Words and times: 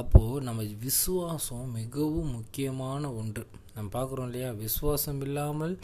அப்போது 0.00 0.44
நம்ம 0.46 0.62
விசுவாசம் 0.86 1.68
மிகவும் 1.70 2.30
முக்கியமான 2.30 3.12
ஒன்று. 3.12 3.44
நம்ம 3.74 3.90
பார்க்குறோம் 3.96 4.28
இல்லையா? 4.28 4.50
விசுவாசம் 4.64 5.20
இல்லாமல் 5.20 5.74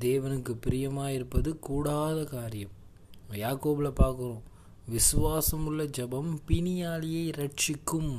தேவனுக்கு 0.00 0.52
பிரியமாக 0.60 1.12
இருப்பது 1.12 1.50
கூடாத 1.58 2.18
காரியம். 2.24 2.74
யாக்கோபில் 3.44 3.98
பார்க்குறோம். 4.02 4.42
விசுவாசம் 4.86 5.66
உள்ள 5.66 5.82
ஜபம் 5.98 6.30
பிணியாளியை 6.48 7.24
ரட்சிக்கும் 7.40 8.12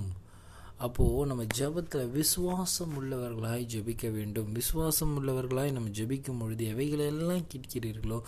அப்போது 0.77 1.25
நம்ம 1.29 1.43
ஜபத்தில் 1.57 2.11
விசுவாசம் 2.11 2.93
உள்ளவர்களாய் 2.99 3.65
ஜபிக்க 3.73 4.05
வேண்டும். 4.11 4.51
விசுவாசம் 4.51 5.11
உள்ளவர்களாய் 5.17 5.75
நம்ம 5.77 5.91
ஜபிக்கும் 5.99 6.39
பொழுது 6.39 6.65
எவைகளெல்லாம் 6.73 7.43
கேட்கிறீர்களோ 7.51 8.19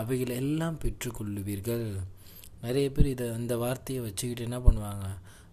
அவைகளை 0.00 0.36
எல்லாம் 0.36 0.80
பெற்றுக்கொள்ளுவீர்கள். 0.82 1.86
நிறைய 2.62 2.88
பேர் 2.90 3.06
இதை 3.06 3.28
அந்த 3.28 3.52
வார்த்தையை 3.56 4.00
வச்சுக்கிட்டு 4.04 4.48
என்ன 4.48 4.58
பண்ணுவாங்க? 4.58 5.06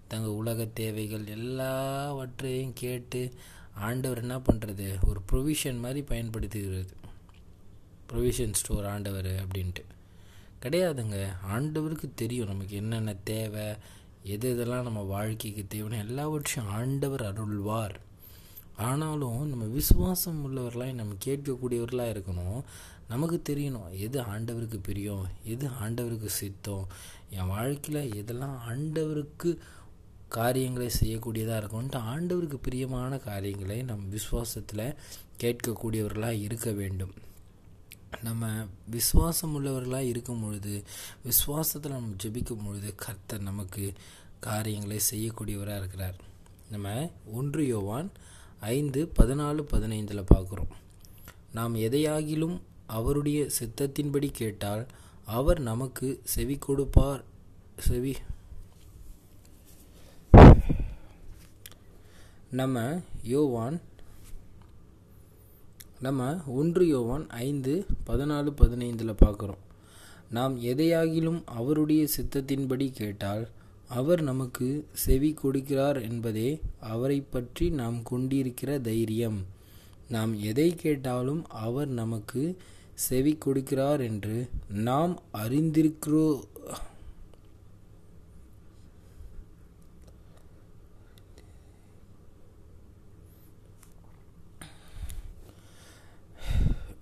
தங்கள் 0.09 0.39
உலக 0.41 0.67
தேவைகள் 0.73 1.25
எல்லாவற்றையும் 1.27 2.71
கேட்டு 2.75 3.33
ஆண்டவர் 3.73 4.17
என்ன 4.17 4.37
பண்ணுறது 4.37 4.87
ஒரு 5.07 5.21
ப்ரொவிஷன் 5.31 5.79
மாதிரி 5.79 6.01
பயன்படுத்துகிறது. 6.01 6.87
ப்ரொவிஷன் 8.11 8.53
ஸ்டோர் 8.53 8.85
ஆண்டவர் 8.85 9.25
அப்படின்ட்டு. 9.25 9.83
கிடையாதுங்க. 10.61 11.27
ஆண்டவருக்கு 11.51 12.09
தெரியும் 12.15 12.47
நமக்கு 12.47 12.75
என்னென்ன 12.75 13.15
தேவை 13.23 13.65
எது 14.23 14.55
எதெல்லாம் 14.55 14.81
நம்ம 14.81 15.01
வாழ்க்கைக்கு 15.01 15.65
தேவைன்னு 15.69 16.07
எல்லாவற்றையும் 16.07 16.73
ஆண்டவர் 16.73 17.21
அருள்வார். 17.21 17.95
ஆனாலும் 18.77 19.49
நம்ம 19.49 19.65
விசுவாசம் 19.65 20.41
உள்ளவர்களாக 20.43 20.93
நம்ம 20.93 21.13
கேட்கக்கூடியவர்களாக 21.25 22.11
இருக்கணும். 22.13 22.61
நமக்கு 23.07 23.41
தெரியணும் 23.49 23.99
எது 23.99 24.21
ஆண்டவருக்கு 24.21 24.79
பிரியம்? 24.83 25.27
எது 25.43 25.67
ஆண்டவருக்கு 25.67 26.25
சித்தம்? 26.25 26.87
என் 27.29 27.47
வாழ்க்கையில் 27.47 28.23
எதெல்லாம் 28.23 28.57
ஆண்டவருக்கு 28.69 29.57
காரியங்களை 30.37 30.89
செய்யக்கூடியதாக 30.99 31.59
இருக்கும்ன்ட்டு 31.61 31.99
ஆண்டவருக்கு 32.11 32.57
பிரியமான 32.61 33.17
காரியங்களை 33.17 33.77
நம் 33.83 34.05
விசுவாசத்தில் 34.11 34.95
கேட்கக்கூடியவர்களாக 35.41 36.41
இருக்க 36.47 36.71
வேண்டும். 36.71 37.13
நம்ம 38.23 38.45
விசுவாசம் 38.89 39.53
உள்ளவர்களாக 39.55 40.11
இருக்கும் 40.11 40.41
பொழுது 40.41 40.73
விசுவாசத்தில் 41.25 41.95
நம்ம 41.97 42.15
ஜெபிக்கும் 42.23 42.65
பொழுது 42.65 42.89
கர்த்தர் 42.95 43.47
நமக்கு 43.49 43.93
காரியங்களை 44.39 44.99
செய்யக்கூடியவராக 45.11 45.81
இருக்கிறார். 45.81 46.17
நம்ம 46.71 47.11
ஒன்று 47.33 47.67
யோவான் 47.67 48.09
ஐந்து 48.59 49.11
பதினாலு 49.19 49.61
பதினைந்தில் 49.73 50.29
பார்க்குறோம். 50.33 50.73
நாம் 51.53 51.75
எதையாகிலும் 51.75 52.57
அவருடைய 52.97 53.39
சித்தத்தின்படி 53.59 54.29
கேட்டால் 54.31 54.83
அவர் 55.37 55.59
நமக்கு 55.59 56.07
செவி 56.23 56.57
கொடுப்பார் 56.67 57.23
செவி 57.87 58.13
நம்ம 62.51 63.01
யோவான் 63.23 63.81
நம்ம 65.99 66.37
ஒன்று 66.45 66.87
யோவான் 66.87 67.29
ஐந்து 67.29 67.85
பதினாலு 68.07 68.51
பதினைந்தில் 68.57 69.19
பார்க்குறோம். 69.25 69.63
நாம் 70.29 70.61
எதையாகிலும் 70.61 71.41
அவருடைய 71.45 72.07
சித்தத்தின்படி 72.17 72.91
கேட்டால் 72.91 73.47
அவர் 73.87 74.21
நமக்கு 74.21 74.87
செவி 74.93 75.35
கொடுக்கிறார் 75.43 76.01
என்பதே 76.01 76.61
அவரை 76.79 77.21
பற்றி 77.21 77.69
நாம் 77.69 78.03
கொண்டிருக்கிற 78.03 78.79
தைரியம். 78.79 79.45
நாம் 80.09 80.39
எதை 80.39 80.75
கேட்டாலும் 80.75 81.47
அவர் 81.47 81.87
நமக்கு 81.87 82.57
செவி 82.93 83.37
கொடுக்கிறார் 83.45 83.99
என்று 83.99 84.49
நாம் 84.69 85.21
அறிந்திருக்கிறோ 85.33 86.41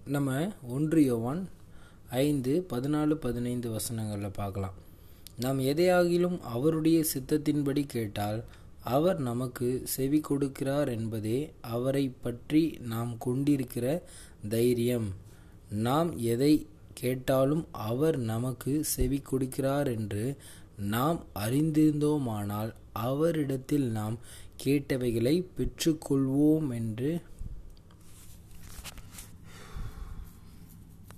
நம்ம 0.08 0.32
ஒன்று 0.68 1.00
யோவான் 1.06 1.42
ஐந்து 2.10 2.52
பதினாலு 2.70 3.14
பதினைந்து 3.14 3.68
வசனங்களில் 3.70 4.36
பார்க்கலாம். 4.36 4.78
நாம் 5.40 5.60
எதையாகிலும் 5.60 6.38
அவருடைய 6.42 7.00
சித்தத்தின்படி 7.14 7.84
கேட்டால் 7.88 8.40
அவர் 8.96 9.20
நமக்கு 9.20 9.68
செவி 9.84 10.22
கொடுக்கிறார் 10.30 10.90
என்பதே 10.90 11.40
அவரை 11.62 12.06
பற்றி 12.22 12.64
நாம் 12.80 13.12
கொண்டிருக்கிற 13.18 13.86
தைரியம். 14.50 15.10
நாம் 15.70 16.18
எதை 16.18 16.54
கேட்டாலும் 16.94 17.66
அவர் 17.72 18.18
நமக்கு 18.18 18.74
செவி 18.96 19.22
கொடுக்கிறார் 19.32 19.90
என்று 19.96 20.26
நாம் 20.96 21.20
அறிந்திருந்தோமானால் 21.40 22.72
அவரிடத்தில் 23.08 23.88
நாம் 23.92 24.18
கேட்டவைகளை 24.64 25.36
பெற்றுக்கொள்வோம் 25.58 26.70
என்று 26.72 27.12